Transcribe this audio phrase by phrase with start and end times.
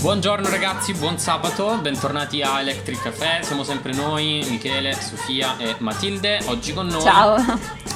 [0.00, 6.40] Buongiorno ragazzi, buon sabato, bentornati a Electric Café, siamo sempre noi, Michele, Sofia e Matilde,
[6.46, 7.02] oggi con noi.
[7.02, 7.36] Ciao.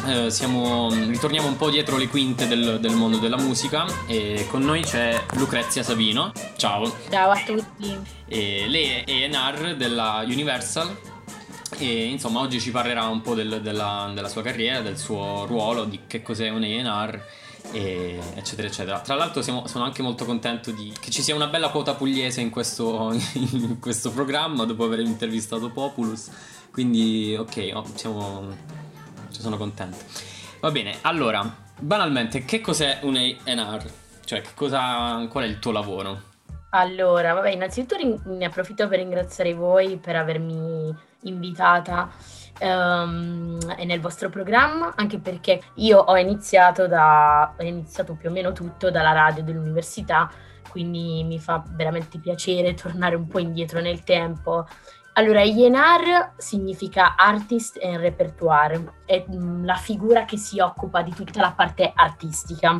[0.06, 4.60] eh, siamo, ritorniamo un po' dietro le quinte del, del mondo della musica e con
[4.62, 7.98] noi c'è Lucrezia Savino, ciao, Ciao a tutti.
[8.28, 10.94] e lei è ENR della Universal.
[11.78, 15.84] E insomma oggi ci parlerà un po' del- della, della sua carriera, del suo ruolo,
[15.84, 17.20] di che cos'è un ENR
[17.72, 19.00] eccetera eccetera.
[19.00, 22.40] Tra l'altro siamo- sono anche molto contento di, che ci sia una bella quota pugliese
[22.40, 26.30] in questo, in questo programma dopo aver intervistato Populus,
[26.70, 28.56] quindi ok, oh, siamo,
[29.28, 29.98] sono contento.
[30.60, 33.90] Va bene, allora, banalmente che cos'è un ENR?
[34.24, 36.34] Cioè cosa, qual è il tuo lavoro?
[36.70, 42.10] Allora, vabbè, innanzitutto ne approfitto per ringraziare voi per avermi invitata
[42.58, 48.52] ehm, nel vostro programma, anche perché io ho iniziato da, ho iniziato più o meno
[48.52, 50.30] tutto dalla radio dell'università,
[50.70, 54.66] quindi mi fa veramente piacere tornare un po' indietro nel tempo.
[55.14, 61.40] Allora, INR significa Artist and Repertoire, è mm, la figura che si occupa di tutta
[61.40, 62.76] la parte artistica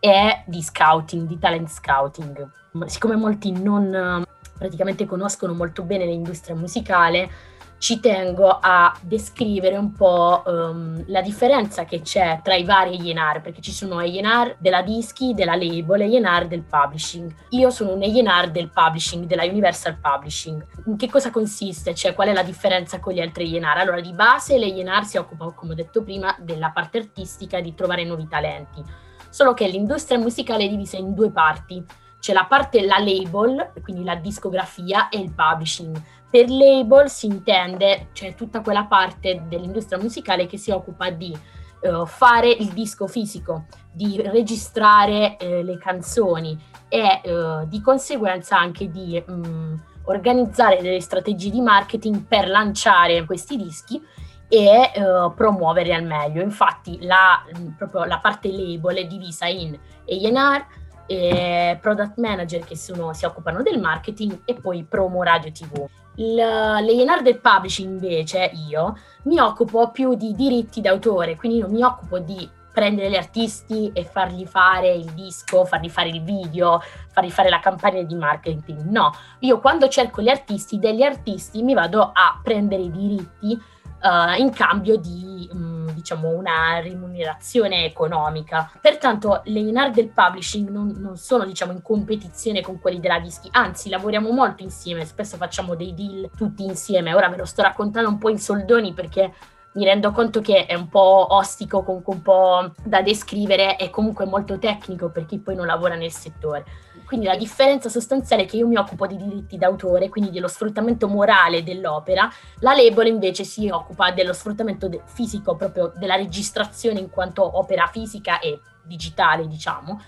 [0.00, 2.50] e di scouting, di talent scouting.
[2.86, 4.24] Siccome molti non
[4.58, 7.30] praticamente conoscono molto bene l'industria musicale,
[7.78, 13.40] ci tengo a descrivere un po' ehm, la differenza che c'è tra i vari A&R,
[13.42, 17.32] perché ci sono A&R della dischi, della label e A&R del publishing.
[17.50, 20.64] Io sono un A&R del publishing, della Universal Publishing.
[20.86, 21.94] In che cosa consiste?
[21.94, 23.78] Cioè, qual è la differenza con gli altri A&R?
[23.78, 27.74] Allora, di base l'A&R si occupa, come ho detto prima, della parte artistica e di
[27.74, 28.82] trovare nuovi talenti.
[29.28, 31.84] Solo che l'industria musicale è divisa in due parti.
[32.18, 36.02] C'è la parte, la label, quindi la discografia, e il publishing.
[36.36, 41.34] Per label si intende, cioè tutta quella parte dell'industria musicale che si occupa di
[41.80, 46.54] eh, fare il disco fisico, di registrare eh, le canzoni
[46.90, 53.56] e eh, di conseguenza anche di mh, organizzare delle strategie di marketing per lanciare questi
[53.56, 53.98] dischi
[54.46, 56.42] e eh, promuovere al meglio.
[56.42, 59.72] Infatti la, mh, proprio la parte label è divisa in
[60.06, 60.66] A&R,
[61.06, 65.86] e product manager che sono- si occupano del marketing e poi promo radio tv.
[66.16, 72.18] L'A&R del publishing invece io mi occupo più di diritti d'autore, quindi non mi occupo
[72.18, 77.48] di prendere gli artisti e fargli fare il disco, fargli fare il video, fargli fare
[77.48, 78.82] la campagna di marketing.
[78.82, 83.58] No, io quando cerco gli artisti, degli artisti mi vado a prendere i diritti
[84.02, 88.70] eh, in cambio di mh, diciamo una rimunerazione economica.
[88.80, 93.48] Pertanto le INAR del publishing non, non sono diciamo in competizione con quelli della dischi,
[93.52, 97.14] anzi lavoriamo molto insieme, spesso facciamo dei deal tutti insieme.
[97.14, 99.32] Ora ve lo sto raccontando un po' in soldoni perché
[99.76, 104.24] mi rendo conto che è un po' ostico, comunque un po' da descrivere e comunque
[104.24, 106.64] molto tecnico per chi poi non lavora nel settore.
[107.06, 111.06] Quindi la differenza sostanziale è che io mi occupo di diritti d'autore, quindi dello sfruttamento
[111.06, 112.28] morale dell'opera,
[112.58, 117.86] la label invece si occupa dello sfruttamento de- fisico, proprio della registrazione in quanto opera
[117.86, 120.00] fisica e digitale, diciamo.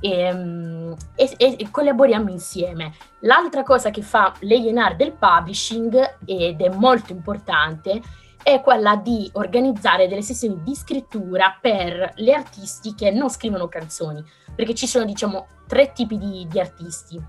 [0.00, 2.92] E, mm, e- e- e collaboriamo insieme.
[3.20, 8.02] L'altra cosa che fa l'A&R del publishing, ed è molto importante,
[8.44, 14.22] è quella di organizzare delle sessioni di scrittura per gli artisti che non scrivono canzoni,
[14.54, 17.20] perché ci sono diciamo tre tipi di, di artisti.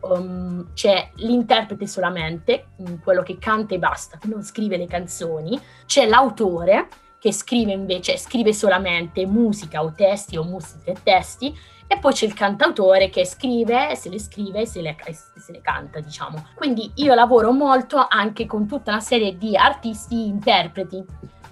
[0.00, 5.58] Um, c'è l'interprete solamente, mm, quello che canta e basta, che non scrive le canzoni,
[5.86, 6.88] c'è l'autore
[7.20, 12.26] che scrive invece, scrive solamente musica o testi o musica e testi, e poi c'è
[12.26, 16.48] il cantautore che scrive, se le scrive e se se le canta, diciamo.
[16.54, 21.04] Quindi io lavoro molto anche con tutta una serie di artisti interpreti.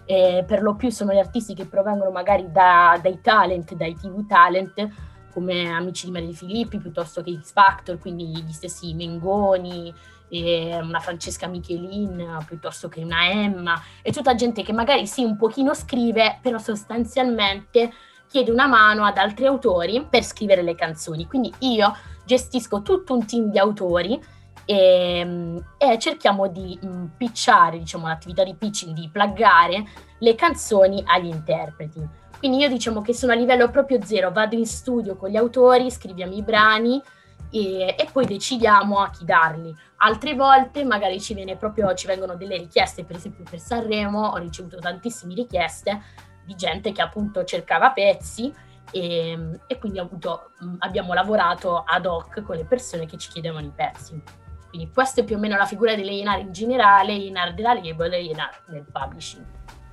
[0.04, 4.26] Eh, per lo più sono gli artisti che provengono magari da- dai talent, dai TV
[4.26, 4.88] talent,
[5.32, 9.94] come Amici di Maria Di Filippi, piuttosto che X Factor, quindi gli stessi Mengoni,
[10.30, 15.74] una Francesca Michelin, piuttosto che una Emma, e tutta gente che magari sì un pochino
[15.74, 17.92] scrive, però sostanzialmente
[18.32, 21.26] chiede una mano ad altri autori per scrivere le canzoni.
[21.26, 21.94] Quindi io
[22.24, 24.18] gestisco tutto un team di autori
[24.64, 29.84] e, e cerchiamo di mh, pitchare, diciamo, l'attività di pitching, di pluggare
[30.18, 32.00] le canzoni agli interpreti.
[32.38, 35.90] Quindi io diciamo che sono a livello proprio zero, vado in studio con gli autori,
[35.90, 37.00] scriviamo i brani
[37.50, 39.76] e, e poi decidiamo a chi darli.
[39.98, 44.78] Altre volte magari ci, proprio, ci vengono delle richieste, per esempio per Sanremo ho ricevuto
[44.78, 46.00] tantissime richieste
[46.44, 48.52] di gente che appunto cercava pezzi
[48.90, 53.66] e, e quindi avuto- mh, abbiamo lavorato ad hoc con le persone che ci chiedevano
[53.66, 54.22] i pezzi.
[54.68, 58.30] Quindi questa è più o meno la figura dell'A&R in generale, A&R della label e
[58.32, 59.44] A&R del publishing.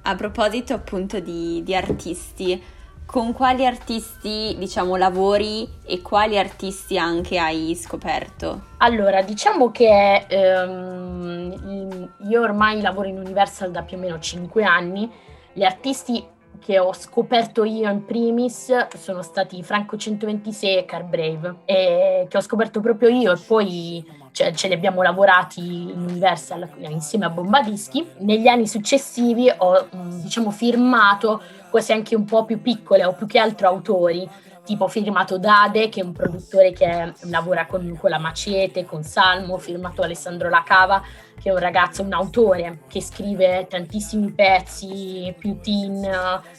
[0.03, 2.63] A proposito appunto di, di artisti,
[3.05, 8.67] con quali artisti, diciamo, lavori e quali artisti anche hai scoperto?
[8.77, 15.11] Allora, diciamo che ehm, io ormai lavoro in Universal da più o meno 5 anni.
[15.51, 16.23] Gli artisti
[16.59, 22.37] che ho scoperto io in primis sono stati Franco 126 e Car Brave, e che
[22.37, 27.29] ho scoperto proprio io e poi cioè, ce li abbiamo lavorati in Universal insieme a
[27.29, 28.05] Bombadischi.
[28.19, 33.39] Negli anni successivi ho diciamo firmato cose anche un po' più piccole o più che
[33.39, 34.27] altro autori,
[34.69, 39.57] tipo firmato Dade che è un produttore che lavora con, con la Macete, con Salmo,
[39.57, 41.01] firmato Alessandro Lacava
[41.41, 46.07] che è un ragazzo, un autore che scrive tantissimi pezzi più teen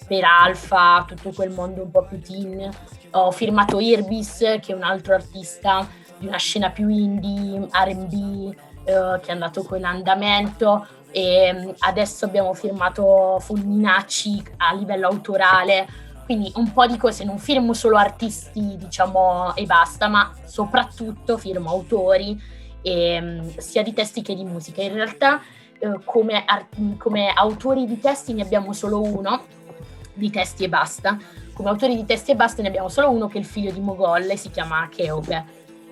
[0.08, 2.68] per Alfa, tutto quel mondo un po' più teen.
[3.12, 5.86] Ho firmato Irbis che è un altro artista
[6.18, 8.52] di una scena più indie, RB,
[8.84, 15.86] eh, che è andato con andamento e mm, adesso abbiamo firmato Fulminacci a livello autorale,
[16.30, 21.70] quindi un po' di cose, non firmo solo artisti diciamo e basta, ma soprattutto firmo
[21.70, 22.40] autori
[22.82, 24.80] e, mm, sia di testi che di musica.
[24.80, 25.40] In realtà
[25.80, 29.42] eh, come, art- come autori di testi ne abbiamo solo uno,
[30.14, 31.18] di testi e basta.
[31.52, 33.80] Come autori di testi e basta ne abbiamo solo uno che è il figlio di
[33.80, 35.44] Mogolle, si chiama Cheope.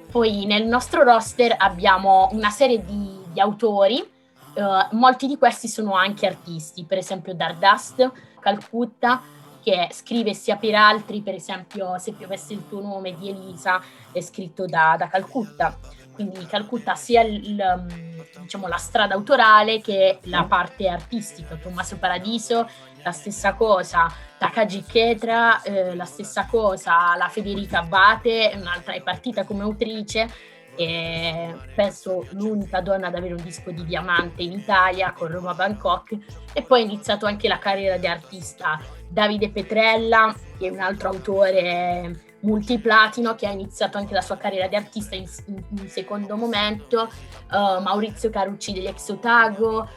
[0.09, 4.17] Poi nel nostro roster abbiamo una serie di, di autori
[4.55, 9.23] Uh, molti di questi sono anche artisti, per esempio Dardust, Calcutta,
[9.69, 13.83] che scrive sia per altri, per esempio Se piovesse il tuo nome di Elisa,
[14.13, 15.77] è scritto da, da Calcutta.
[16.15, 21.57] Quindi Calcutta sia il, mm, diciamo, la strada autorale che la parte artistica.
[21.57, 22.69] Tommaso Paradiso,
[23.03, 24.11] la stessa cosa.
[24.39, 27.15] Takagi Ketra, eh, la stessa cosa.
[27.17, 33.43] La Federica Abate, un'altra è partita come autrice e penso l'unica donna ad avere un
[33.43, 36.17] disco di diamante in Italia con Roma Bangkok.
[36.53, 38.81] E poi ha iniziato anche la carriera di artista.
[39.09, 44.69] Davide Petrella che è un altro autore multiplatino che ha iniziato anche la sua carriera
[44.69, 47.11] di artista in, in secondo momento.
[47.51, 49.89] Uh, Maurizio Carucci degli Exotago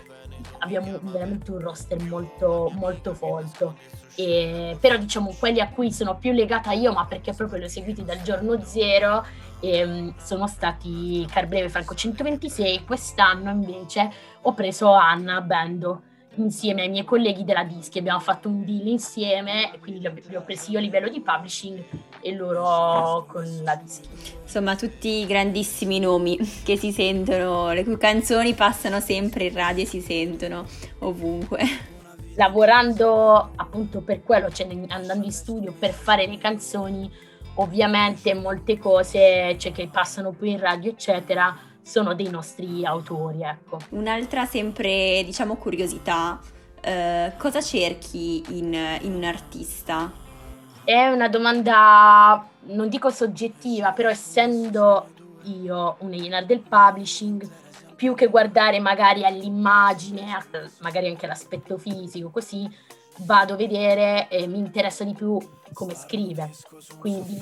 [0.60, 3.76] abbiamo veramente un roster molto molto folto.
[4.16, 7.70] e, però diciamo quelli a cui sono più legata io ma perché proprio li ho
[7.70, 9.26] seguiti dal giorno zero
[9.62, 14.12] ehm, sono stati Carbreve Franco 126 quest'anno invece
[14.42, 16.02] ho preso Anna Bendo
[16.36, 18.00] insieme ai miei colleghi della Dischi.
[18.00, 21.84] Abbiamo fatto un deal insieme quindi li ho presi io a livello di publishing
[22.22, 24.08] e loro con la Dischi.
[24.42, 29.88] Insomma tutti grandissimi nomi che si sentono le cui canzoni passano sempre in radio e
[29.88, 30.66] si sentono
[31.00, 31.60] ovunque.
[32.36, 37.12] Lavorando appunto per quello, cioè andando in studio per fare le canzoni,
[37.56, 43.80] ovviamente molte cose cioè, che passano poi in radio, eccetera, sono dei nostri autori, ecco.
[43.90, 46.40] Un'altra sempre, diciamo, curiosità,
[46.82, 50.12] eh, cosa cerchi in, in un artista?
[50.84, 55.08] È una domanda, non dico soggettiva, però essendo
[55.44, 57.48] io un A&R del publishing,
[57.96, 60.36] più che guardare magari all'immagine,
[60.80, 62.68] magari anche all'aspetto fisico, così
[63.26, 65.38] vado a vedere e mi interessa di più
[65.74, 66.50] come scrive.
[67.00, 67.40] Quindi,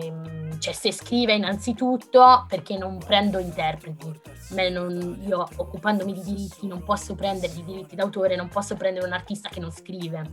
[0.00, 4.20] ehm, cioè, se scrive innanzitutto perché non prendo interpreti.
[4.50, 9.12] Non, io occupandomi di diritti non posso prendere i diritti d'autore, non posso prendere un
[9.12, 10.30] artista che non scrive.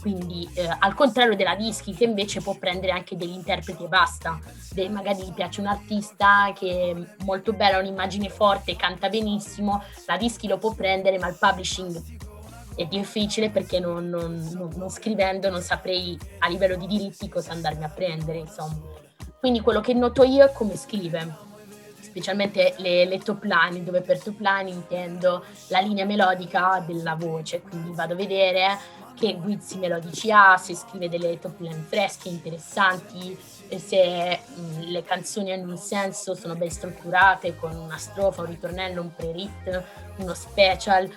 [0.00, 4.38] Quindi, eh, al contrario della dischi, che invece può prendere anche degli interpreti e basta.
[4.72, 9.82] De, magari gli piace un artista che è molto bella, ha un'immagine forte, canta benissimo,
[10.06, 12.30] la dischi lo può prendere, ma il publishing
[12.74, 17.52] è difficile perché non, non, non, non, scrivendo non saprei a livello di diritti cosa
[17.52, 18.78] andarmi a prendere, insomma.
[19.38, 21.50] Quindi quello che noto io è come scrive,
[21.98, 27.60] specialmente le, le top line, dove per top line intendo la linea melodica della voce,
[27.60, 33.36] quindi vado a vedere che guizzi melodici ha, se scrive delle top line fresche, interessanti,
[33.76, 39.00] se mh, le canzoni hanno un senso, sono ben strutturate, con una strofa, un ritornello,
[39.00, 39.84] un pre-rit,
[40.16, 41.10] uno special,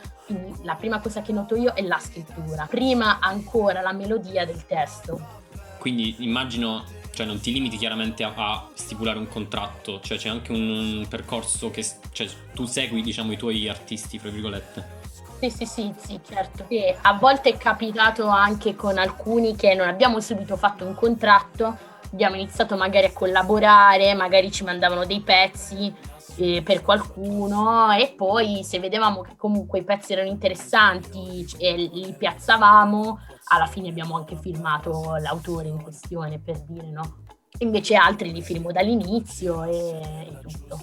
[0.64, 5.44] la prima cosa che noto io è la scrittura, prima ancora la melodia del testo.
[5.78, 10.52] Quindi immagino, cioè non ti limiti chiaramente a, a stipulare un contratto, cioè c'è anche
[10.52, 15.04] un, un percorso che cioè, tu segui diciamo i tuoi artisti, fra virgolette.
[15.40, 16.66] Sì, sì, sì, sì, certo.
[16.70, 21.78] E a volte è capitato anche con alcuni che non abbiamo subito fatto un contratto,
[22.12, 25.94] abbiamo iniziato magari a collaborare, magari ci mandavano dei pezzi
[26.38, 32.14] eh, per qualcuno e poi se vedevamo che comunque i pezzi erano interessanti e li
[32.18, 33.20] piazzavamo,
[33.52, 37.24] alla fine abbiamo anche firmato l'autore in questione per dire no.
[37.60, 40.80] Invece altri li firmo dall'inizio e, e tutto.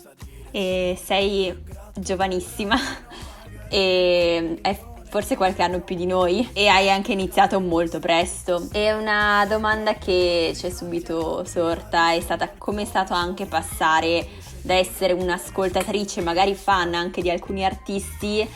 [0.50, 2.76] E sei giovanissima
[3.68, 4.78] e è
[5.12, 8.68] forse qualche anno più di noi e hai anche iniziato molto presto.
[8.73, 14.26] E una domanda che ci è subito sorta è stata come è stato anche passare
[14.62, 18.49] da essere un'ascoltatrice, magari fan anche di alcuni artisti,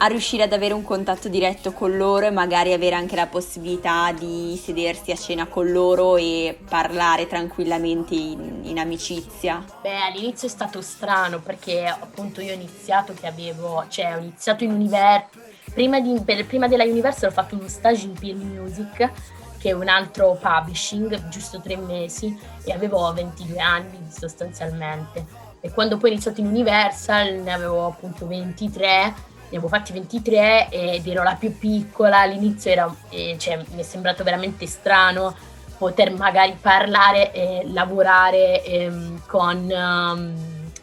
[0.00, 4.12] a riuscire ad avere un contatto diretto con loro e magari avere anche la possibilità
[4.12, 9.64] di sedersi a cena con loro e parlare tranquillamente in, in amicizia?
[9.82, 14.62] Beh, all'inizio è stato strano perché appunto io ho iniziato che avevo, cioè ho iniziato
[14.62, 15.42] in Universal,
[15.74, 19.10] prima, di, per, prima della Universal ho fatto uno stage in Peer Music
[19.58, 25.47] che è un altro publishing, giusto tre mesi, e avevo 22 anni sostanzialmente.
[25.60, 30.68] E quando poi ho iniziato in Universal ne avevo appunto 23 ne avevo fatti 23
[30.68, 35.34] ed ero la più piccola, all'inizio era, eh, cioè, mi è sembrato veramente strano
[35.78, 40.34] poter magari parlare e lavorare ehm, con, um,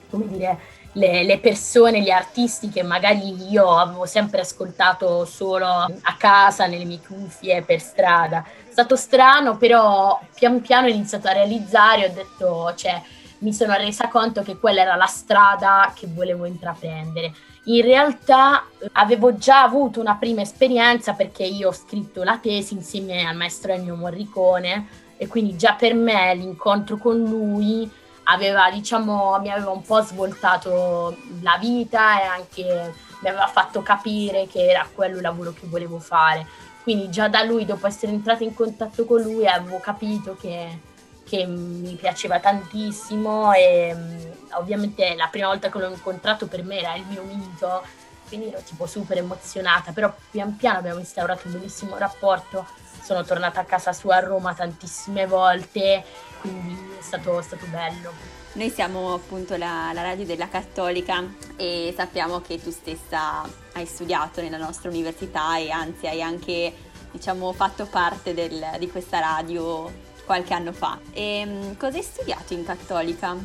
[0.09, 0.59] come dire,
[0.93, 6.85] le, le, persone, gli artisti che magari io avevo sempre ascoltato solo a casa, nelle
[6.85, 8.41] mie cuffie, per strada.
[8.43, 13.01] È stato strano, però pian piano ho iniziato a realizzare, ho detto, cioè,
[13.39, 17.33] mi sono resa conto che quella era la strada che volevo intraprendere
[17.67, 23.25] in realtà avevo già avuto una prima esperienza perché io ho scritto la tesi insieme
[23.25, 24.87] al maestro Ennio Morricone
[25.17, 27.89] e quindi già per me l'incontro con lui
[28.25, 34.47] aveva, diciamo, mi aveva un po' svoltato la vita e anche mi aveva fatto capire
[34.47, 36.45] che era quello il lavoro che volevo fare.
[36.83, 40.79] Quindi già da lui, dopo essere entrata in contatto con lui, avevo capito che
[41.27, 46.79] che mi piaceva tantissimo e mm, ovviamente la prima volta che l'ho incontrato per me
[46.79, 47.83] era il mio mito,
[48.27, 52.65] quindi ero tipo super emozionata, però pian piano abbiamo instaurato un bellissimo rapporto,
[53.01, 56.03] sono tornata a casa sua a Roma tantissime volte,
[56.41, 58.13] quindi è stato, è stato bello.
[58.53, 61.21] Noi siamo appunto la, la, radio della Cattolica
[61.57, 66.73] e sappiamo che tu stessa hai studiato nella nostra università e anzi hai anche
[67.11, 70.99] diciamo, fatto parte del, di questa radio qualche anno fa.
[71.13, 73.35] E ehm, cosa hai studiato in Cattolica?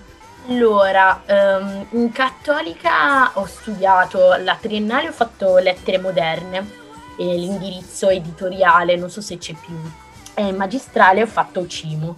[0.49, 6.78] Allora, um, in Cattolica ho studiato la triennale, ho fatto lettere moderne
[7.16, 9.76] e l'indirizzo editoriale, non so se c'è più.
[10.34, 12.14] E in magistrale ho fatto CIMO,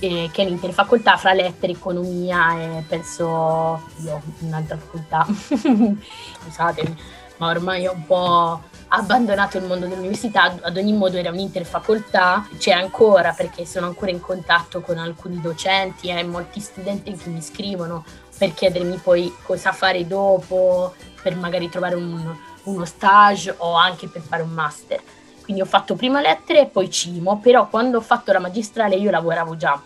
[0.00, 5.26] eh, che è l'interfacoltà fra lettere, economia e penso io un'altra facoltà.
[6.42, 6.96] Scusatemi,
[7.36, 8.60] ma ormai ho un po'
[8.94, 14.20] abbandonato il mondo dell'università, ad ogni modo era un'interfacoltà, c'è ancora perché sono ancora in
[14.20, 18.04] contatto con alcuni docenti e molti studenti che mi scrivono
[18.36, 24.20] per chiedermi poi cosa fare dopo, per magari trovare un, uno stage o anche per
[24.20, 25.00] fare un master.
[25.42, 29.10] Quindi ho fatto prima lettere e poi CIMO, però quando ho fatto la magistrale io
[29.10, 29.80] lavoravo già,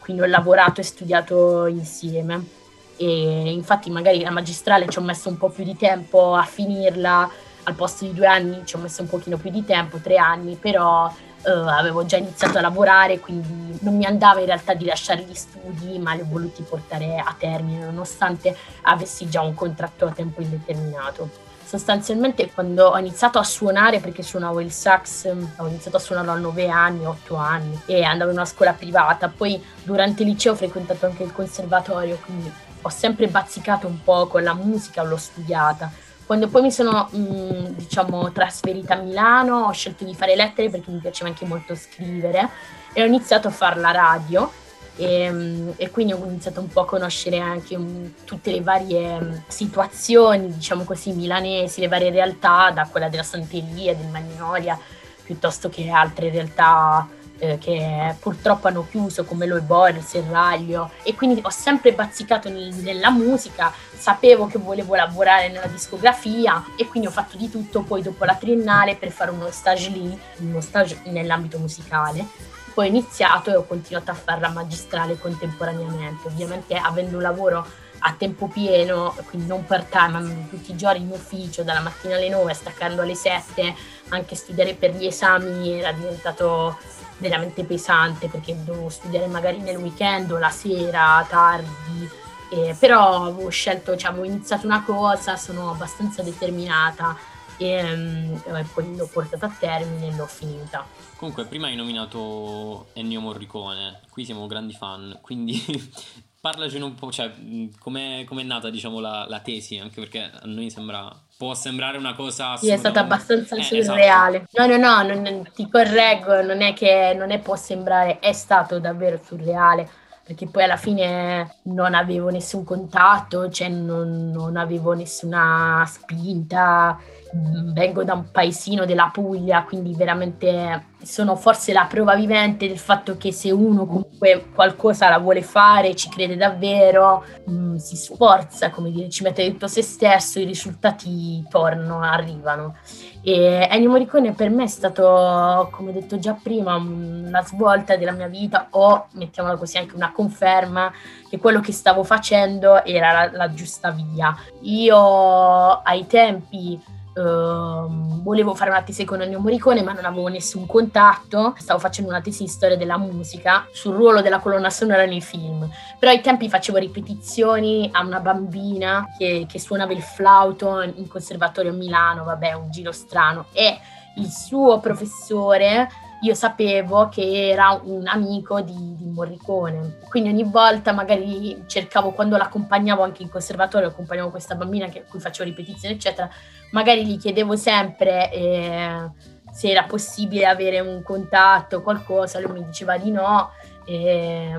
[0.00, 2.58] quindi ho lavorato e studiato insieme.
[2.96, 7.48] E infatti magari la magistrale ci ho messo un po' più di tempo a finirla,
[7.70, 10.56] al posto di due anni ci ho messo un pochino più di tempo, tre anni,
[10.56, 11.10] però
[11.42, 15.34] eh, avevo già iniziato a lavorare, quindi non mi andava in realtà di lasciare gli
[15.34, 20.42] studi, ma li ho voluti portare a termine, nonostante avessi già un contratto a tempo
[20.42, 21.48] indeterminato.
[21.64, 26.36] Sostanzialmente quando ho iniziato a suonare, perché suonavo il sax, ho iniziato a suonarlo a
[26.36, 30.56] nove anni, otto anni, e andavo in una scuola privata, poi durante il liceo ho
[30.56, 35.92] frequentato anche il conservatorio, quindi ho sempre bazzicato un po' con la musica, l'ho studiata
[36.30, 40.70] quando poi mi sono, mh, mm, diciamo, trasferita a Milano, ho scelto di fare lettere
[40.70, 42.48] perché mi piaceva anche molto scrivere
[42.92, 44.48] e ho iniziato a fare la radio.
[44.94, 49.16] E, mm, e, quindi ho iniziato un po' a conoscere anche um, tutte le varie
[49.16, 54.78] um, situazioni, diciamo così, milanesi, le varie realtà, da quella della Santeria, del Magnolia,
[55.24, 57.08] piuttosto che altre realtà
[57.40, 62.48] eh, che purtroppo hanno chiuso come Loe Boy, il Serraglio e quindi ho sempre bazzicato
[62.48, 67.82] nel, nella musica, sapevo che volevo lavorare nella discografia e quindi ho fatto di tutto
[67.82, 72.24] poi dopo la triennale per fare uno stage lì, uno stage nell'ambito musicale.
[72.72, 77.66] Poi ho iniziato e ho continuato a fare la magistrale contemporaneamente, ovviamente avendo un lavoro
[78.02, 82.14] a tempo pieno, quindi non part time, ma tutti i giorni in ufficio, dalla mattina
[82.14, 83.74] alle 9, staccando alle 7,
[84.10, 86.78] anche studiare per gli esami era diventato
[87.20, 92.08] veramente pesante perché dovevo studiare magari nel weekend o la sera, tardi,
[92.50, 97.16] eh, però avevo scelto, cioè avevo iniziato una cosa, sono abbastanza determinata
[97.56, 100.84] e, um, e poi l'ho portata a termine e l'ho finita.
[101.16, 105.62] Comunque, prima hai nominato Ennio Morricone, qui siamo grandi fan, quindi
[106.40, 107.30] parlacene un po', cioè,
[107.78, 112.14] come è nata, diciamo, la, la, tesi, anche perché a noi sembra, può sembrare una
[112.14, 112.56] cosa...
[112.56, 114.46] Sì, è stata abbastanza eh, surreale.
[114.50, 114.66] Esatto.
[114.66, 118.80] No, no, no, non, ti correggo, non è che non è può sembrare, è stato
[118.80, 119.88] davvero surreale,
[120.30, 126.96] perché poi alla fine non avevo nessun contatto, cioè non, non avevo nessuna spinta
[127.32, 133.16] vengo da un paesino della Puglia, quindi veramente sono forse la prova vivente del fatto
[133.16, 138.70] che se uno comunque qualcosa la vuole fare, ci crede davvero, mh, mm, si sforza,
[138.70, 142.76] come dire, ci mette dentro se stesso, i risultati tornano, arrivano.
[143.22, 148.12] E Ennio Morricone per me è stato, come ho detto già prima, una svolta della
[148.12, 150.92] mia vita o, mettiamola così, anche una conferma
[151.28, 154.36] che quello che stavo facendo era la, la giusta via.
[154.62, 160.64] Io ai tempi Uh, volevo fare una tesi con Ennio Morricone ma non avevo nessun
[160.64, 161.54] contatto.
[161.58, 165.68] Stavo facendo una tesi in storia della musica sul ruolo della colonna sonora nei film.
[165.98, 171.72] Però ai tempi facevo ripetizioni a una bambina che, che suonava il flauto in conservatorio
[171.72, 173.46] a Milano vabbè un giro strano.
[173.52, 173.80] E
[174.14, 175.88] il suo professore
[176.20, 179.98] io sapevo che era un amico di, di, Morricone.
[180.08, 185.20] Quindi ogni volta magari cercavo, quando l'accompagnavo anche in conservatorio, accompagnavo questa bambina che, cui
[185.20, 186.28] facevo ripetizioni, eccetera,
[186.72, 189.10] magari gli chiedevo sempre eh,
[189.50, 193.50] se era possibile avere un contatto, qualcosa, lui mi diceva di no.
[193.86, 194.58] Eh,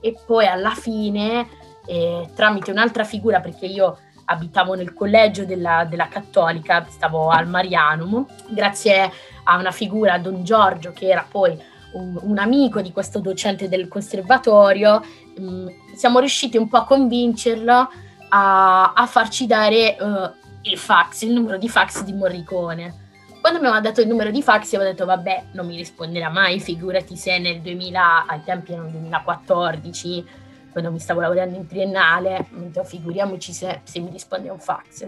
[0.00, 1.46] e poi alla fine,
[1.86, 8.26] eh, tramite un'altra figura, perché io abitavo nel collegio della, della Cattolica, stavo al Marianum,
[8.48, 9.10] grazie a
[9.54, 11.56] una figura, Don Giorgio, che era poi
[11.92, 15.02] un, un amico di questo docente del conservatorio,
[15.36, 17.88] mh, mm, siamo riusciti un po' a convincerlo
[18.30, 20.30] a, a farci dare uh,
[20.62, 23.04] il fax, il numero di fax di Morricone.
[23.40, 26.28] Quando mi aveva dato il numero di fax, io ho detto, vabbè, non mi risponderà
[26.28, 30.26] mai, figurati se nel 2000, ai tempi erano 2014,
[30.72, 32.48] quando mi stavo lavorando in triennale,
[32.84, 35.06] figuriamoci se, se mi risponde un fax.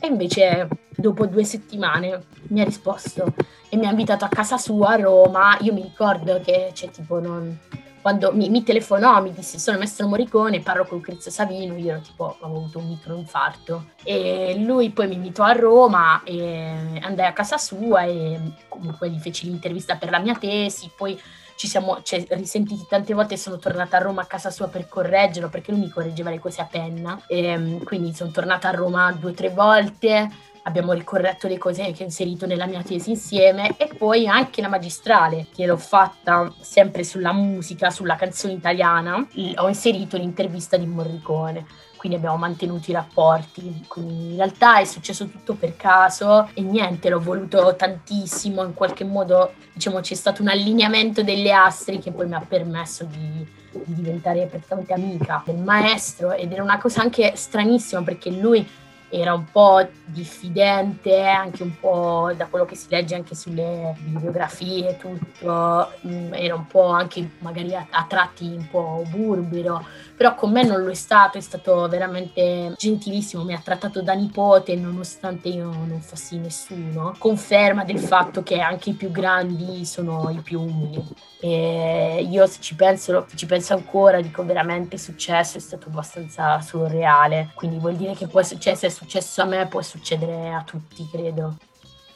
[0.00, 3.34] E invece dopo due settimane mi ha risposto
[3.68, 5.56] e mi ha invitato a casa sua a Roma.
[5.60, 7.58] Io mi ricordo che cioè, tipo non...
[8.00, 12.00] quando mi, mi, telefonò mi disse sono Maestro Morricone, parlo con Crizio Savino, io ero
[12.00, 13.90] tipo avevo avuto un microinfarto.
[14.04, 19.18] E lui poi mi invitò a Roma e andai a casa sua e comunque gli
[19.18, 21.20] feci l'intervista per la mia tesi, poi
[21.58, 24.86] ci siamo cioè, risentiti tante volte e sono tornata a Roma a casa sua per
[24.86, 27.20] correggerlo perché lui mi correggeva le cose a penna.
[27.26, 30.30] E, ehm, quindi sono tornata a Roma due o tre volte
[30.62, 34.68] abbiamo ricorretto le cose che ho inserito nella mia tesi insieme e poi anche la
[34.68, 41.64] magistrale che l'ho fatta sempre sulla musica, sulla canzone italiana, ho inserito l'intervista di Morricone
[41.98, 43.84] quindi abbiamo mantenuto i rapporti.
[43.86, 49.04] Quindi in realtà è successo tutto per caso e niente, l'ho voluto tantissimo, in qualche
[49.04, 53.94] modo diciamo c'è stato un allineamento delle astri che poi mi ha permesso di, di
[53.94, 56.32] diventare praticamente amica del maestro.
[56.32, 58.66] Ed era una cosa anche stranissima perché lui
[59.10, 64.98] era un po' diffidente, anche un po' da quello che si legge anche sulle bibliografie,
[64.98, 69.84] tutto, mm, era un po' anche magari a, a, tratti un po' burbero,
[70.18, 74.14] però con me non lo è stato, è stato veramente gentilissimo, mi ha trattato da
[74.14, 80.28] nipote nonostante io non fossi nessuno, conferma del fatto che anche i più grandi sono
[80.30, 81.06] i più umili.
[81.40, 86.60] E io se ci penso, ci penso ancora, dico veramente è successo, è stato abbastanza
[86.60, 87.50] surreale.
[87.54, 91.06] Quindi vuol dire che può, cioè, se è successo a me può succedere a tutti,
[91.08, 91.54] credo.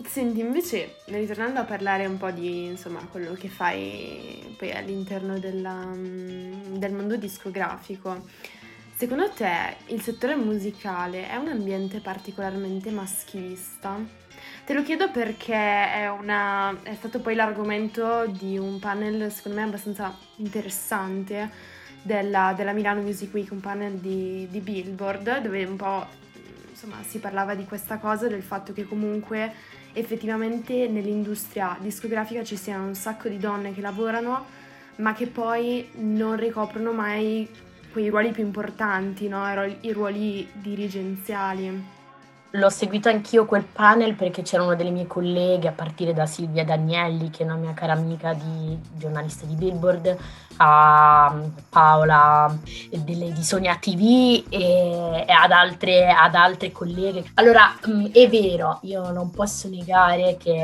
[0.04, 5.84] Senti, invece, ritornando a parlare un po' di insomma, quello che fai poi all'interno della,
[5.84, 8.24] mm, del mondo discografico,
[8.94, 13.98] secondo te il settore musicale è un ambiente particolarmente maschilista?
[14.64, 19.64] Te lo chiedo perché è, una, è stato poi l'argomento di un panel, secondo me,
[19.64, 21.50] abbastanza interessante
[22.02, 26.06] della, della Milano Music Week, un panel di, di Billboard, dove un po'
[26.70, 29.52] insomma, si parlava di questa cosa, del fatto che comunque
[29.92, 34.46] effettivamente nell'industria discografica ci siano un sacco di donne che lavorano,
[34.96, 37.48] ma che poi non ricoprono mai
[37.92, 39.44] quei ruoli più importanti, no?
[39.80, 42.00] i ruoli dirigenziali.
[42.54, 46.64] L'ho seguito anch'io quel panel perché c'era una delle mie colleghe, a partire da Silvia
[46.64, 50.16] Danielli, che è una mia cara amica di giornalista di Billboard,
[50.58, 51.34] a
[51.70, 52.54] Paola
[52.90, 57.24] delle, di Sonia TV e, e ad, altre, ad, altre, colleghe.
[57.34, 60.62] Allora, mm, è vero, io non posso negare che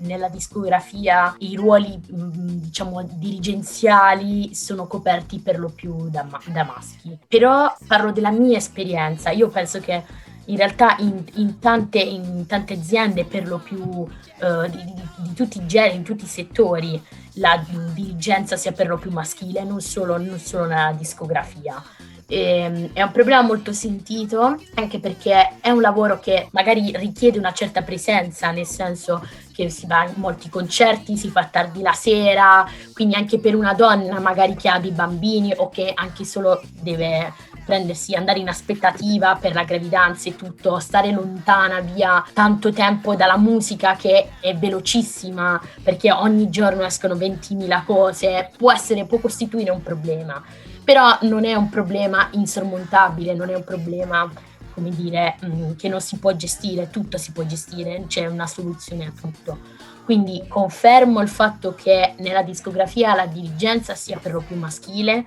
[0.00, 7.18] nella discografia i ruoli, mm, diciamo, dirigenziali sono coperti per lo più da, da maschi.
[7.26, 12.74] Però parlo della mia esperienza, io penso che in realtà in, in, tante, in tante,
[12.74, 17.00] aziende, per lo più uh, di, di, di, tutti i generi, in tutti i settori,
[17.34, 17.62] la
[17.94, 21.82] dirigenza sia per lo più maschile, non solo, non solo nella discografia.
[22.30, 27.38] E, ehm, è un problema molto sentito anche perché è un lavoro che magari richiede
[27.38, 31.92] una certa presenza, nel senso che si va in molti concerti, si fa tardi la
[31.92, 36.60] sera, quindi anche per una donna magari che ha dei bambini o che anche solo
[36.80, 37.32] deve
[37.68, 43.36] prendersi, andare in aspettativa per la gravidanza e tutto, stare lontana via tanto tempo dalla
[43.36, 49.82] musica che è velocissima perché ogni giorno escono 20.000 cose, può essere, può costituire un
[49.82, 50.42] problema.
[50.82, 54.32] Però non è un problema insormontabile, non è un problema
[54.72, 59.04] come dire, mm, che non si può gestire, tutto si può gestire, c'è una soluzione
[59.04, 59.58] a tutto.
[60.04, 65.26] Quindi confermo il fatto che nella discografia la dirigenza sia per lo più maschile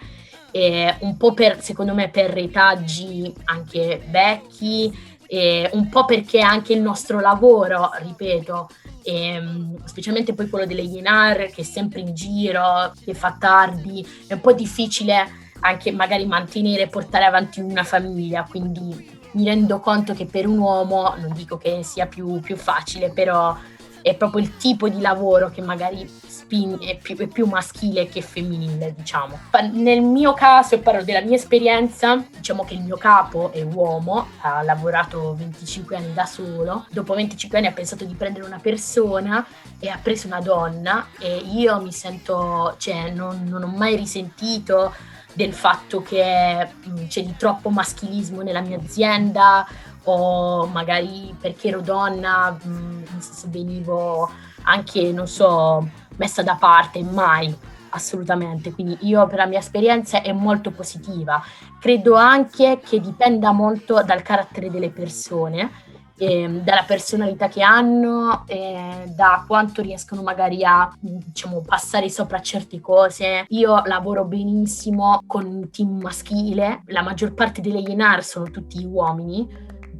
[0.51, 4.93] eh, un po' per, secondo me, per retaggi anche vecchi,
[5.27, 8.69] eh, un po' perché anche il nostro lavoro, ripeto,
[9.03, 14.33] ehm, specialmente poi quello delle Yenar che è sempre in giro, che fa tardi, è
[14.33, 20.13] un po' difficile anche magari mantenere e portare avanti una famiglia, quindi mi rendo conto
[20.13, 23.55] che per un uomo, non dico che sia più, più facile, però
[24.01, 26.09] è proprio il tipo di lavoro che magari
[26.51, 29.39] spin- è, più, è più maschile che femminile, diciamo.
[29.71, 34.27] Nel mio caso, e parlo della mia esperienza, diciamo che il mio capo è uomo,
[34.41, 39.45] ha lavorato 25 anni da solo, dopo 25 anni ha pensato di prendere una persona
[39.79, 44.93] e ha preso una donna e io mi sento, cioè non, non ho mai risentito
[45.33, 49.65] del fatto che mh, c'è di troppo maschilismo nella mia azienda
[50.03, 53.03] o magari perché ero donna mh,
[53.45, 54.29] venivo
[54.63, 55.87] anche, non so,
[56.21, 57.51] messa da parte, mai,
[57.89, 58.71] assolutamente.
[58.71, 61.41] Quindi io per la mia esperienza è molto positiva.
[61.79, 65.89] Credo anche che dipenda molto dal carattere delle persone.
[66.21, 72.79] Eh, dalla personalità che hanno, eh, da quanto riescono magari a diciamo, passare sopra certe
[72.79, 73.45] cose.
[73.47, 79.47] Io lavoro benissimo con un team maschile, la maggior parte delle Yenar sono tutti uomini,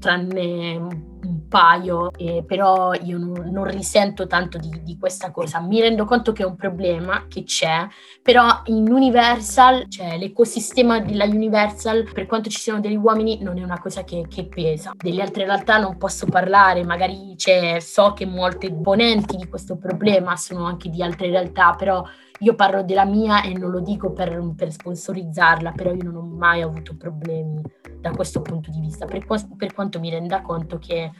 [0.02, 5.60] tranne un paio, eh, però io non, non risento tanto di, di, questa cosa.
[5.60, 7.88] Mi rendo conto che è un problema che c'è,
[8.24, 13.64] però in Universal, cioè l'ecosistema della Universal, per quanto ci siano degli uomini, non è
[13.64, 14.94] una cosa che, che pesa.
[14.96, 17.36] Delle altre realtà non posso parlare, magari
[17.80, 22.04] so che molte esponenti di questo problema sono anche di altre realtà, però
[22.42, 26.22] io parlo della mia e non lo dico per, per sponsorizzarla, però io non ho
[26.22, 27.62] mai avuto problemi
[28.00, 29.26] da questo punto di vista, per,
[29.58, 31.12] per quanto mi renda conto che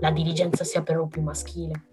[0.00, 1.84] la dirigenza sia però più maschile.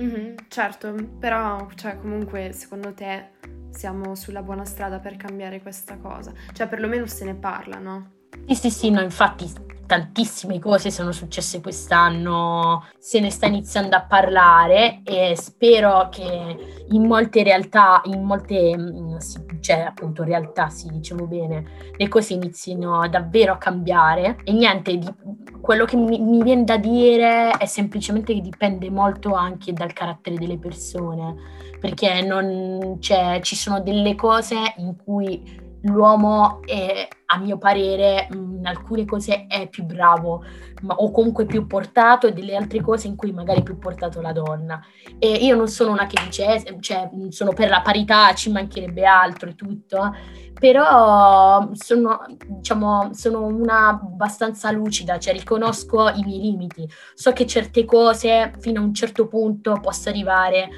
[0.00, 3.32] Mm-hmm, certo, però cioè, comunque secondo te
[3.70, 6.32] siamo sulla buona strada per cambiare questa cosa?
[6.52, 8.18] Cioè perlomeno se ne parla, no?
[8.50, 9.48] Sì, sì, sì, no, infatti
[9.86, 16.56] tantissime cose sono successe quest'anno, se ne sta iniziando a parlare e spero che
[16.88, 19.18] in molte realtà, in molte, mm,
[19.60, 24.38] cioè appunto realtà, sì, dicevo bene, le cose inizino davvero a cambiare.
[24.42, 25.14] E niente, di,
[25.60, 30.34] quello che mi, mi viene da dire è semplicemente che dipende molto anche dal carattere
[30.34, 31.36] delle persone,
[31.78, 38.66] perché non, cioè, ci sono delle cose in cui l'uomo è, a mio parere in
[38.66, 40.44] alcune cose è più bravo
[40.82, 44.20] ma, o comunque più portato e delle altre cose in cui magari è più portato
[44.20, 44.80] la donna.
[45.18, 49.04] E io non sono una che dice eh, cioè sono per la parità ci mancherebbe
[49.04, 50.14] altro e tutto
[50.58, 56.88] però sono diciamo sono una abbastanza lucida cioè riconosco i miei limiti.
[57.14, 60.68] So che certe cose fino a un certo punto posso arrivare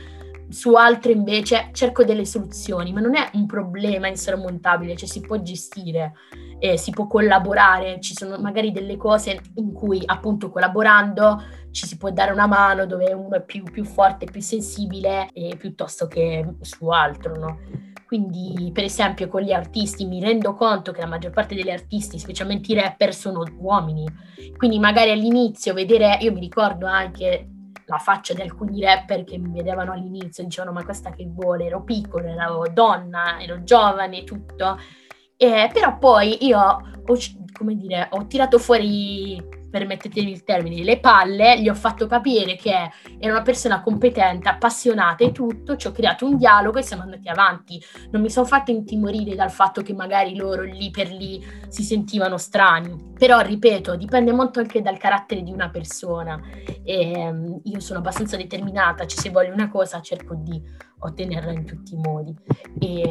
[0.53, 5.41] su altre invece cerco delle soluzioni, ma non è un problema insormontabile, cioè si può
[5.41, 6.13] gestire,
[6.59, 11.97] eh, si può collaborare, ci sono magari delle cose in cui appunto collaborando ci si
[11.97, 16.47] può dare una mano dove uno è più, più forte, più sensibile, eh, piuttosto che
[16.61, 17.59] su altro, no?
[18.07, 22.19] Quindi, per esempio, con gli artisti mi rendo conto che la maggior parte degli artisti,
[22.19, 24.05] specialmente i rapper, sono uomini.
[24.59, 27.49] Quindi, magari all'inizio vedere, io mi ricordo anche
[27.87, 31.83] la faccia di alcuni rapper che mi vedevano all'inizio, dicevano ma questa che vuole, ero
[31.83, 34.79] piccola, ero donna, ero giovane, tutto.
[35.37, 36.83] E, però poi io ho,
[37.53, 42.91] come dire, ho tirato fuori permettetemi il termine, le palle, gli ho fatto capire che
[43.19, 47.29] era una persona competente, appassionata e tutto, ci ho creato un dialogo e siamo andati
[47.29, 47.83] avanti.
[48.11, 52.37] Non mi sono fatta intimorire dal fatto che magari loro lì per lì si sentivano
[52.37, 53.11] strani.
[53.19, 56.39] Però, ripeto, dipende molto anche dal carattere di una persona.
[56.85, 60.61] E, um, io sono abbastanza determinata, cioè se voglio una cosa cerco di
[60.99, 62.37] ottenerla in tutti i modi.
[62.79, 63.03] E,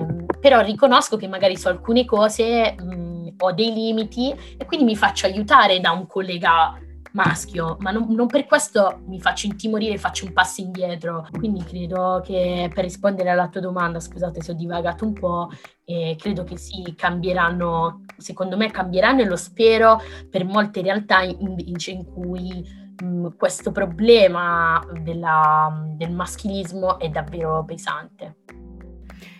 [0.00, 2.74] um, però riconosco che magari su alcune cose...
[2.76, 6.78] Mh, ho dei limiti e quindi mi faccio aiutare da un collega
[7.12, 11.26] maschio, ma non, non, per questo mi faccio intimorire e faccio un passo indietro.
[11.32, 15.48] Quindi credo che per rispondere alla tua domanda, scusate se ho divagato un po',
[15.84, 19.98] eh, credo che sì, cambieranno, secondo me cambieranno e lo spero
[20.30, 22.64] per molte realtà invece in cui
[23.02, 28.36] mh, questo problema della- del maschilismo è davvero pesante.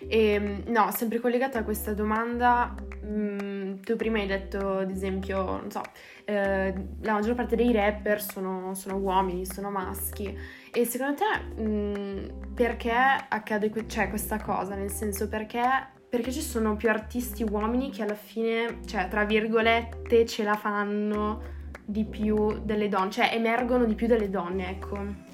[0.07, 2.73] E, Ehm, no, sempre collegata a questa domanda,
[3.05, 5.81] mm, tu prima hai detto, ad esempio, non so,
[6.25, 10.37] eh, la maggior parte dei rapper sono, sono uomini, sono maschi.
[10.71, 14.75] E secondo te, mm, perché accade que- cioè, questa cosa?
[14.75, 15.61] Nel senso, perché,
[16.09, 21.41] perché ci sono più artisti uomini che alla fine, cioè, tra virgolette, ce la fanno
[21.85, 25.27] di più delle donne, cioè emergono di più delle donne, ecco.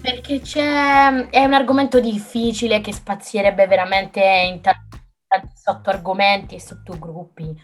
[0.00, 4.76] Perché c'è, è un argomento difficile che spazierebbe veramente in ta-
[5.28, 7.54] tanti sottoargomenti e sottogruppi.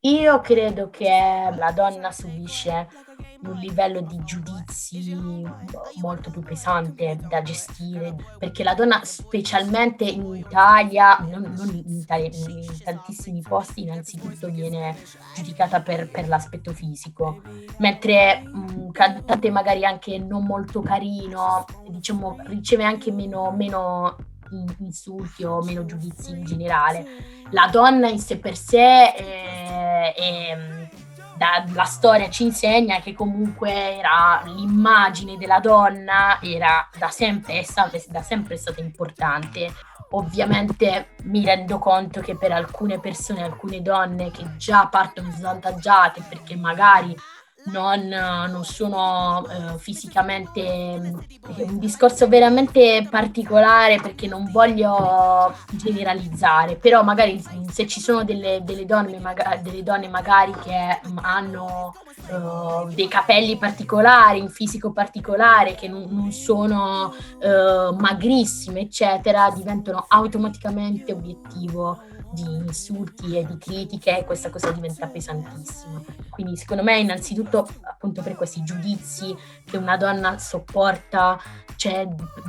[0.00, 1.08] Io credo che
[1.56, 2.88] la donna subisce
[3.42, 5.16] un livello di giudizi
[6.00, 12.26] molto più pesante da gestire, perché la donna, specialmente in Italia, non, non in Italia,
[12.26, 14.94] in tantissimi posti, innanzitutto viene
[15.34, 17.40] giudicata per, per l'aspetto fisico,
[17.78, 24.16] mentre un cantante magari anche non molto carino, diciamo, riceve anche meno, meno
[24.78, 27.06] insulti o meno giudizi in generale.
[27.50, 30.88] La donna in sé per sé è- è-
[31.36, 37.62] da- la storia ci insegna che comunque era l'immagine della donna era da sempre, è
[37.62, 39.72] stata, da sempre stata importante.
[40.10, 46.54] Ovviamente mi rendo conto che per alcune persone, alcune donne che già partono svantaggiate perché
[46.54, 47.16] magari
[47.64, 57.02] non, non sono eh, fisicamente è un discorso veramente particolare perché non voglio generalizzare, però
[57.02, 61.94] magari se ci sono delle, delle donne, maga- delle donne magari che mm, hanno
[62.28, 70.04] eh, dei capelli particolari, un fisico particolare, che non, non sono eh, magrissime, eccetera, diventano
[70.08, 72.00] automaticamente obiettivo
[72.34, 76.02] di insulti e di critiche questa cosa diventa pesantissima.
[76.28, 81.40] Quindi secondo me innanzitutto appunto per questi giudizi che una donna sopporta,
[81.76, 82.06] cioè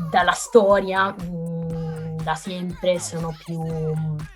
[0.10, 3.64] dalla storia mh, da sempre sono più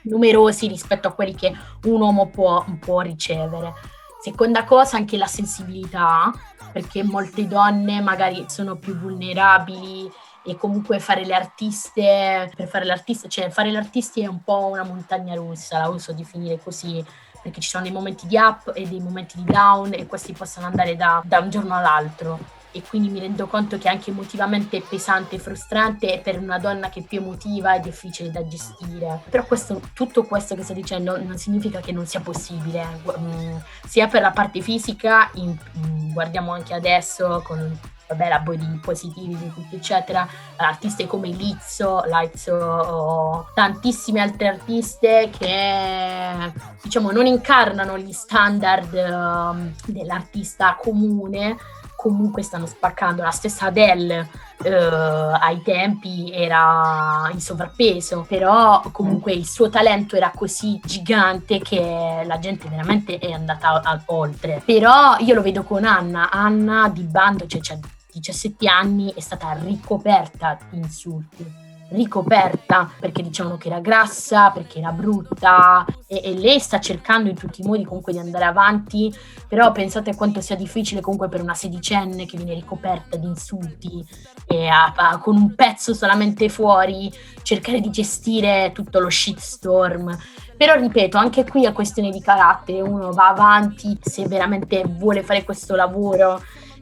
[0.04, 1.52] numerosi rispetto a quelli che
[1.86, 3.74] un uomo può, può ricevere.
[4.22, 6.32] Seconda cosa anche la sensibilità,
[6.72, 10.12] perché molte donne magari sono più vulnerabili
[10.50, 14.84] e comunque fare le artiste, per fare l'artista, cioè fare l'artista è un po' una
[14.84, 17.04] montagna russa, la uso definire così,
[17.42, 20.66] perché ci sono dei momenti di up e dei momenti di down e questi possono
[20.66, 22.58] andare da, da un giorno all'altro.
[22.72, 26.90] E quindi mi rendo conto che anche emotivamente è pesante e frustrante per una donna
[26.90, 29.22] che è più emotiva è difficile da gestire.
[29.28, 32.86] Però questo, tutto questo che sto dicendo non significa che non sia possibile,
[33.18, 33.56] mm,
[33.88, 37.80] sia per la parte fisica, in- mm, guardiamo anche adesso con
[38.10, 47.12] vabbè, la body positivity, tutto eccetera, artiste come Lizzo, Lizzo tantissime altre artiste che diciamo
[47.12, 51.56] non incarnano gli standard um, dell'artista comune,
[51.96, 53.22] comunque stanno spaccando.
[53.22, 54.30] La stessa Adele
[54.64, 62.24] eh, ai tempi era in sovrappeso, però comunque il suo talento era così gigante che
[62.26, 64.62] la gente veramente è andata a- oltre.
[64.66, 67.78] Però io lo vedo con Anna, Anna di bando, cioè c'ha
[68.12, 71.68] 17 anni, è stata ricoperta di insulti.
[71.92, 77.36] Ricoperta perché dicevano che era grassa, perché era brutta e, e lei sta cercando in
[77.36, 79.12] tutti i modi comunque di andare avanti,
[79.48, 84.06] però pensate quanto sia difficile comunque per una sedicenne che viene ricoperta di insulti
[84.46, 90.16] e a- a- con un pezzo solamente fuori cercare di gestire tutto lo shitstorm.
[90.56, 95.44] Però ripeto, anche qui è questione di carattere, uno va avanti se veramente vuole fare
[95.44, 96.40] questo lavoro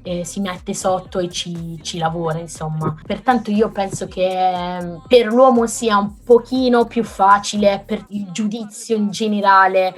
[0.07, 2.95] eh, si mette sotto e ci, ci lavora, insomma.
[3.05, 8.95] Pertanto io penso che eh, per l'uomo sia un pochino più facile per il giudizio
[8.95, 9.93] in generale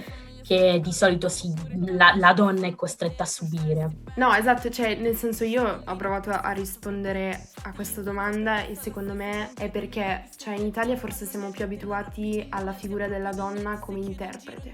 [0.49, 1.53] che di solito si-
[1.95, 3.97] la, la donna è costretta a subire.
[4.15, 9.13] No, esatto, cioè nel senso io ho provato a rispondere a questa domanda e secondo
[9.13, 13.99] me è perché cioè, in Italia forse siamo più abituati alla figura della donna come
[13.99, 14.73] interprete,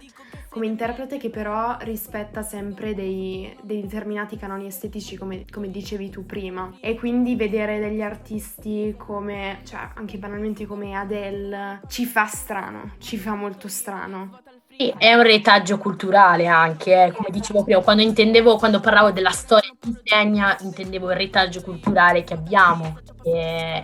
[0.56, 6.26] come interprete che però rispetta sempre dei, dei determinati canoni estetici come, come dicevi tu
[6.26, 12.94] prima e quindi vedere degli artisti come, cioè anche banalmente come Adele ci fa strano,
[13.00, 14.39] ci fa molto strano.
[14.78, 19.30] Sì, è un retaggio culturale anche, eh, come dicevo prima, quando intendevo, quando parlavo della
[19.32, 23.82] storia che insegna, intendevo il retaggio culturale che abbiamo e,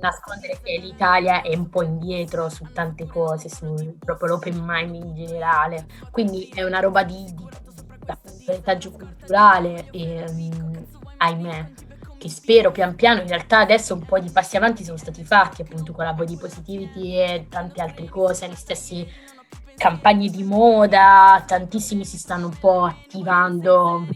[0.00, 5.14] nascondere che l'Italia è un po' indietro su tante cose, su proprio l'open mind in
[5.14, 7.48] generale, quindi è una roba di, di-
[8.04, 10.74] da retaggio culturale e mm,
[11.16, 11.72] ahimè
[12.18, 15.62] che spero pian piano, in realtà adesso un po' di passi avanti sono stati fatti
[15.62, 19.06] appunto con la body positivity e tante altre cose, gli stessi
[19.76, 24.06] campagne di moda, tantissimi si stanno un po' attivando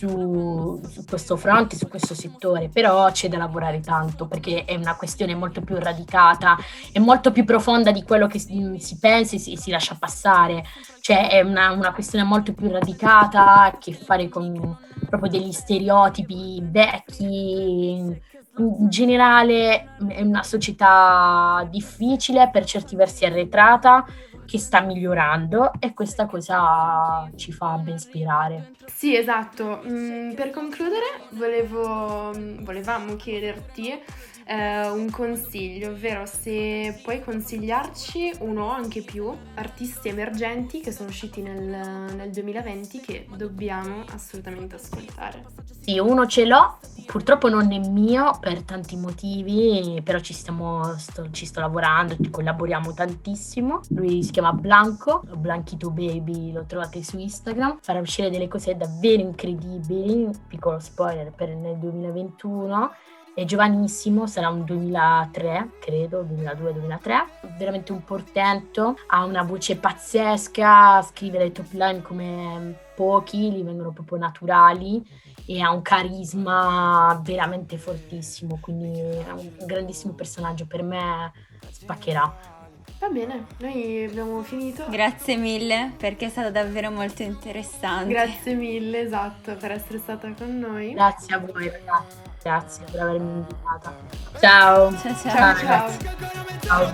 [0.00, 4.96] su, su, questo fronte, su questo settore, però c'è da lavorare tanto perché è una
[4.96, 6.56] questione molto più radicata,
[6.90, 10.64] è molto più profonda di quello che si, si pensa e si, si, lascia passare,
[11.00, 14.78] cioè è una, una questione molto più radicata a che fare con
[15.10, 18.28] proprio degli stereotipi vecchi.
[18.56, 24.04] In generale è una società difficile, per certi versi arretrata,
[24.44, 28.72] che sta migliorando e questa cosa ci fa ben ispirare.
[28.86, 29.80] Sì, esatto.
[29.86, 32.32] Mm, per concludere, volevo,
[32.62, 34.02] volevamo chiederti
[34.46, 41.08] eh, un consiglio, ovvero se puoi consigliarci uno o anche più artisti emergenti che sono
[41.08, 45.44] usciti nel, nel 2020 che dobbiamo assolutamente ascoltare.
[45.80, 51.30] Sì, uno ce l'ho, purtroppo non è mio per tanti motivi, però ci, stiamo, sto,
[51.30, 53.80] ci sto lavorando, collaboriamo tantissimo.
[53.88, 57.78] Lui si chiama Blanco, Blanchito Baby, lo trovate su Instagram.
[57.80, 62.92] Farà uscire delle cose davvero incredibili, piccolo spoiler per nel 2021
[63.34, 71.38] è giovanissimo, sarà un 2003, credo, 2002-2003, veramente un portento, ha una voce pazzesca, scrive
[71.38, 75.02] le top line come pochi, gli vengono proprio naturali
[75.46, 81.32] e ha un carisma veramente fortissimo, quindi è un grandissimo personaggio, per me
[81.70, 82.59] spaccherà.
[83.00, 84.84] Va bene, noi abbiamo finito.
[84.90, 88.12] Grazie mille perché è stato davvero molto interessante.
[88.12, 90.92] Grazie mille, esatto, per essere stata con noi.
[90.92, 93.96] Grazie a voi ragazzi, grazie per avermi invitata.
[94.38, 94.94] Ciao.
[94.98, 95.56] Ciao ciao.
[95.56, 95.56] Ciao.
[95.56, 96.92] ciao.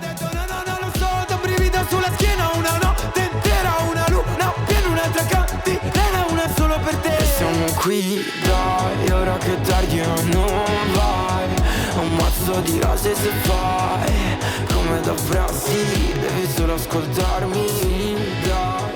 [0.95, 1.39] ciao.
[1.41, 7.21] brivido sulla schiena, una notte intera, una luna piena, un'altra cantilena, una solo per te.
[7.35, 10.55] Siamo qui, dai, ora che tardi non
[10.93, 11.49] vai,
[11.99, 17.65] un mazzo di rose se fai come da frasi Devi solo ascoltarmi
[18.45, 18.86] da